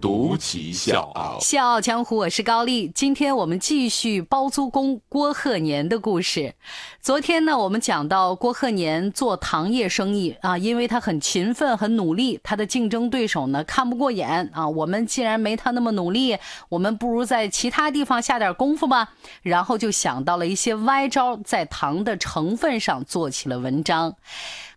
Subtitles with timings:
[0.00, 1.38] 独骑笑傲。
[1.40, 2.88] 笑傲江湖，我是高丽。
[2.94, 6.54] 今天我们继续包租公郭鹤年的故事。
[7.02, 14.66] 昨天呢，我们讲到郭鹤年做糖业生意啊，因为他很勤奋、很努力，他的竞争对手呢看不过眼啊。
[14.66, 16.38] 我们既然没他那么努力，
[16.70, 19.10] 我们不如在其他地方下点功夫吧。
[19.42, 24.14] 然后就想到了一些歪招，在糖的成分上做起了文章。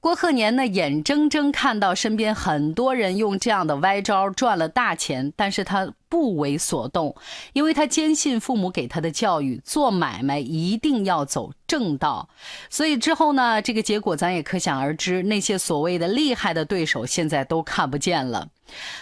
[0.03, 7.15] 郭鹤年呢，眼睁睁看到身边很多人用这样的歪招赚了大钱，但是他不为所动，
[7.53, 12.29] 因为他坚信父母给他的教育，做买卖一定要走正道。
[12.69, 18.49] 所以之后呢，这个结果咱也可想而知，那些所谓的厉害的对手，现在都看不见了。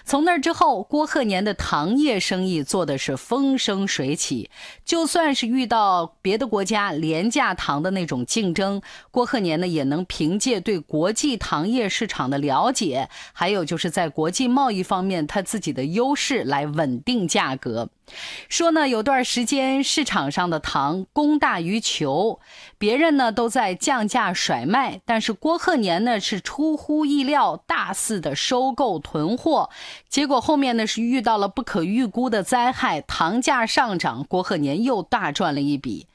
[0.04, 4.50] 从那之后，郭鹤年的糖业生意做的是风生水起。
[4.84, 17.90] 就算是遇到别的国家廉价糖的那种竞争，郭鹤年呢也能凭借对国际糖业市场的了解，还有就是在国际贸易方面他自己的优势来稳定价格。
[18.50, 22.40] 说呢，有段时间市场上的糖供大于求，
[22.78, 29.70] 别人呢都在降价甩卖，但是郭鹤年呢是出乎意料大肆的收购囤货，
[30.10, 36.08] 结果后面呢是遇到了不可预估的灾害，糖价上涨，郭鹤年又大赚了一笔。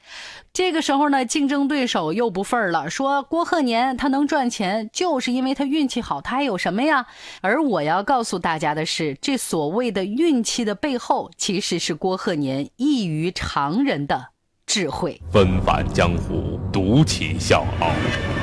[0.53, 7.05] 这个时候呢，竞争对手又不忿了，说郭鹤年他能赚钱，就是因为他运气好，他还有什么呀？
[7.41, 14.31] 而我要告诉大家的是，这所谓的运气的背后，其实是是郭鹤年异于常人的
[14.65, 15.21] 智慧。
[15.31, 17.91] 纷返江湖，独起笑傲，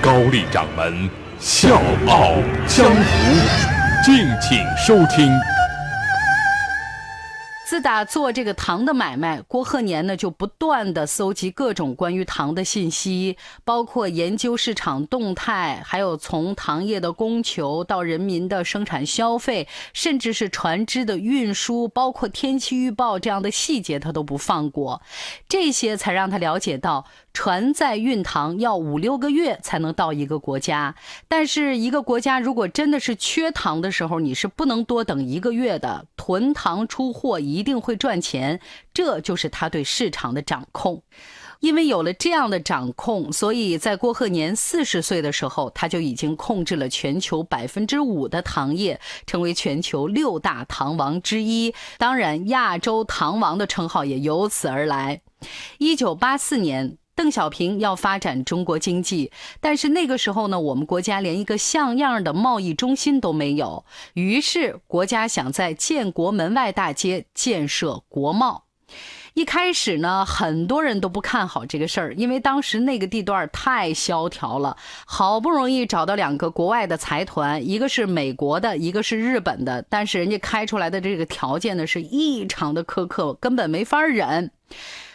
[0.00, 1.78] 高丽掌门笑
[2.08, 2.32] 傲
[2.66, 5.30] 江湖，敬请收听。
[7.74, 25.02] 自打做这个糖的买卖，郭鹤年呢就不断的搜集各种关于糖的信息，包括研究市场动态，还有从糖业的供求到人民的生产消费，甚至是船只的运输，包括天气预报这样的细节，他都不放过。
[25.48, 30.94] 这些才让他了解到，船在运糖要五六个月才能到一个国家，
[31.26, 38.58] 但是一个国家如果真的是缺糖的时候，你是不能多等一个月的，囤糖出货一定会赚钱，
[38.94, 41.02] 这就是他对市场的掌控。
[41.60, 51.74] 因为有了这样的掌控，所以在郭鹤年四十岁的时候，他就已经控制了全球百分之五的糖业，成为全球六大糖王之一。
[51.98, 55.20] 当然，亚洲糖王的称号也由此而来。
[55.76, 59.30] 一九八四年，邓小平要发展中国经济，
[59.60, 68.64] 但是那个时候呢，我们国家连一个像样的贸易中心都没有，于是国家想在建国门外大街建设国贸。
[69.34, 74.76] 一开始呢，很多人都不看好这个事儿，因为当时那个地段太萧条了。
[75.06, 84.52] 好不容易找到两个国外的财团，一个是美国的，一个是日本的，但是人家开出来的这个条件呢是异常的苛刻，根本没法忍。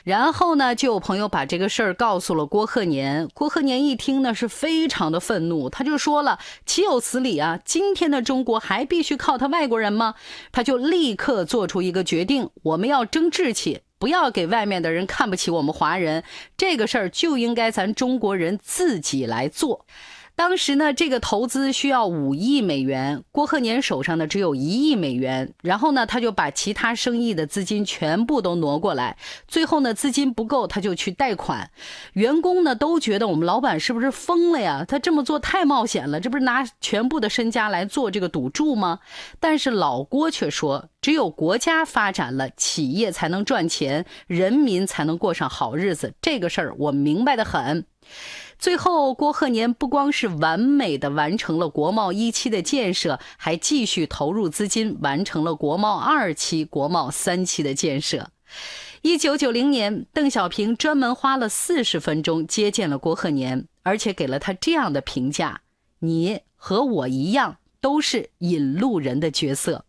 [0.03, 3.29] 然后呢，就有朋友把这个事儿告诉了郭鹤年。
[3.33, 7.57] 郭鹤年一听呢，是非常的愤怒，他就说了：“岂有此理啊！
[7.63, 10.15] 今天的中国还必须靠他外国人吗？”
[10.51, 16.23] 他就立刻做出一个决定：我们要争志气，不要给外面的人看不起我们华人。
[16.57, 19.85] 这个事儿就应该咱中国人自己来做。
[20.39, 29.17] 当时呢，这个投资需要五亿美元，郭鹤年手上呢只有一亿美元，然后呢，他就把其他生意的资金全部都挪过来，
[29.49, 31.69] 最后呢，资金不够，他就去贷款。
[32.13, 34.85] 员工呢都觉得我们老板是不是疯了呀？
[34.87, 38.99] 他这么做太冒险了，这不是拿全部的身家来做这个赌注吗？
[39.41, 46.13] 但是老郭却说，只有国家发展了，企业才能赚钱，人民才能过上好日子。
[46.21, 47.83] 这个事儿我明白的很。
[48.57, 58.31] 最后，郭鹤年不光是完美的完成了国贸一期的建设，还继续投入资金完成了国贸二期、国贸三期的建设。
[59.01, 65.61] 一九九零年，邓小平专门花了四十分钟接见了郭鹤年，而且给了他这样的评价
[65.99, 69.85] ：“你和我一样，都是引路人的角色。”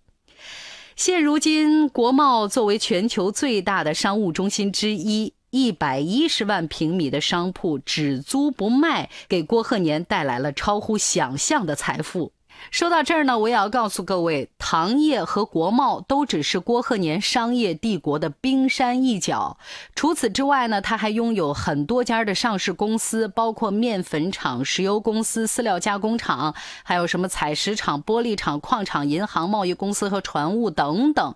[0.94, 5.32] 现如今，国贸作为全球最大的商务中心之一。
[5.50, 12.32] 一百一十万平米的商铺只租不卖，给郭鹤年带来了超乎想象的财富。
[12.70, 19.58] 说到这儿呢，我也要告诉各位，糖业和国贸都只是郭鹤年商业帝国的冰山一角。
[19.96, 26.54] 除此之外呢，他还拥有很多家的上市公司，包括面粉厂、石油公司、饲料加工厂，
[26.84, 31.34] 还有什么采石场、玻璃厂、矿场、银行、贸易公司和船务等等。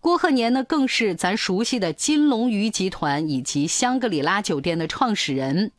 [0.00, 5.70] 郭鹤年呢，更是咱熟悉的金龙鱼集团以及香格里拉酒店的创始人。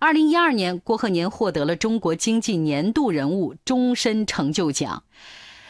[0.00, 4.39] 二零一二年，郭鹤年获得了中国经济年度人物终身成。
[4.40, 5.02] 成就奖，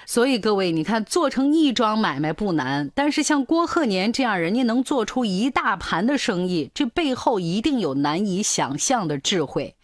[0.07, 9.75] 所以各位，你看做成一桩买卖不难，但是像郭鹤年这样，人家能做出一大盘的生意，这背后一定有难以想象的智慧。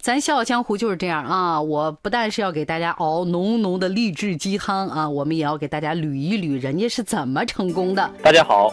[0.00, 1.60] 咱笑傲江湖就是这样啊！
[1.60, 8.10] 我不但是要给大家熬浓浓的励志鸡汤啊，我们也要给大家捋一捋人家是怎么成功的。
[8.22, 8.72] 大家好。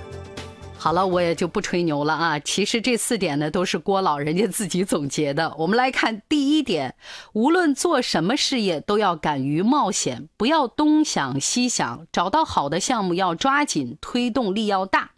[0.83, 2.39] 好了，我也就不吹牛了啊。
[2.39, 5.53] 其实这四点呢，都是郭老人家自己总结的。
[5.59, 6.95] 我们来看第一点：
[7.33, 15.11] 无论做什么事业，都要敢于冒险，不要东想西想，找到好的项目要抓紧，推动力要大。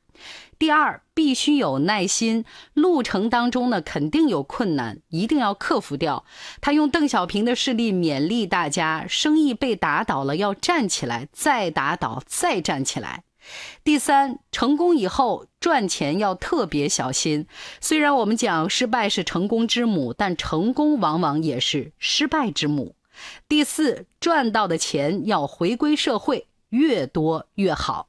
[0.59, 2.43] 第二，必须有耐心，
[2.73, 6.25] 路程当中呢，肯定有困难，一定要克服掉。
[6.59, 13.23] 他用邓小平的事例勉励大家：生意被打倒了，要站起来，再打倒，再站起来。
[13.83, 17.47] 第三，成功以后赚钱要特别小心。
[17.79, 22.95] 虽然我们讲失败是成功之母，但成功往往也是失败之母。
[23.47, 28.07] 第四，赚到的钱要回归社会，越多越好。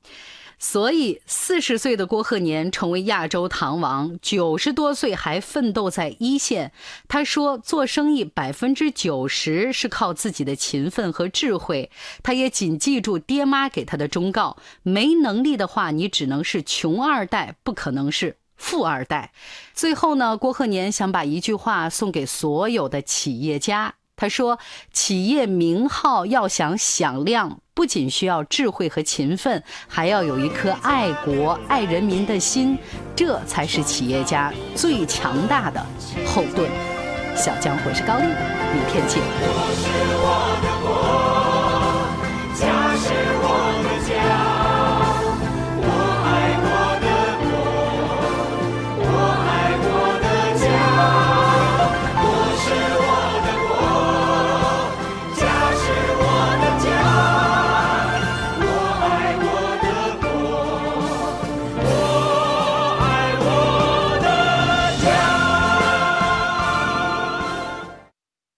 [0.67, 6.73] 所以，四十岁的郭鹤年成为亚洲糖王，九十多岁还奋斗在一线。
[7.07, 11.91] 他说：“做生意百分之九十是靠自己的勤奋和智慧。”
[12.25, 19.33] 他也谨记住爹妈给他的忠告：没能力的话，你只能是穷二代，不可能是富二代。
[19.75, 23.97] 最后呢，郭鹤年想把一句话送给所有的企业家。
[24.17, 24.59] 他说
[24.93, 32.79] ：“企业名号要想响亮，不仅需要智慧和勤奋，还要有一颗爱国爱人民的心，
[33.17, 35.85] 这才是企业家最强大的
[36.27, 36.71] 后盾。”
[37.37, 38.27] 小江我是高丽，
[38.73, 40.24] 明天见。